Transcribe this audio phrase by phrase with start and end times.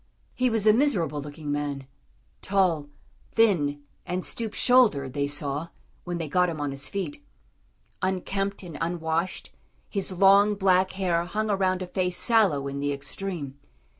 [0.33, 1.85] He was a miserable looking man
[2.41, 2.89] tall,
[3.33, 5.67] thin, and stoop shouldered they saw,
[6.05, 7.23] when they got him on his feet.
[8.01, 9.51] Unkempt and unwashed,
[9.87, 13.59] his long, black hair hung around a face sallow in the extreme.